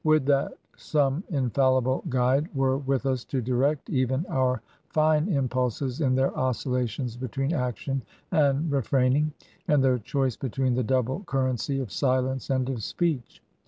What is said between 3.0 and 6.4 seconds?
us to direct even our fine impulses in their